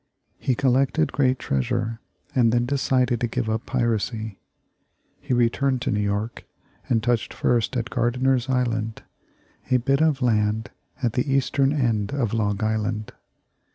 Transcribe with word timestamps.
He 0.39 0.55
collected 0.55 1.11
great 1.11 1.37
treasure, 1.37 1.99
and 2.33 2.51
then 2.51 2.65
decided 2.65 3.21
to 3.21 3.27
give 3.27 3.47
up 3.47 3.67
piracy. 3.67 4.39
He 5.19 5.31
returned 5.31 5.79
to 5.83 5.91
New 5.91 6.01
York, 6.01 6.43
and 6.89 7.03
touched 7.03 7.35
first 7.35 7.77
at 7.77 7.91
Gardiner's 7.91 8.49
Island, 8.49 9.03
a 9.69 9.77
bit 9.77 10.01
of 10.01 10.23
land 10.23 10.71
at 11.03 11.13
the 11.13 11.31
eastern 11.31 11.71
end 11.71 12.13
of 12.13 12.33
Long 12.33 12.63
Island. 12.63 13.13